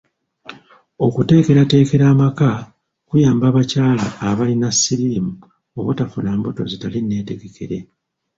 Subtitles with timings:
[1.05, 2.49] Okuteekerateekera amaka
[3.07, 5.33] kuyamba abakyala abalina siriimu
[5.79, 7.77] obutafuna mbuto zitali nneetegekere.